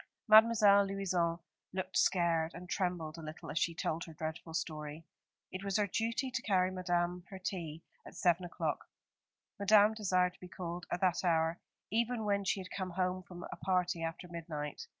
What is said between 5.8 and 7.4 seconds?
duty to carry Madame her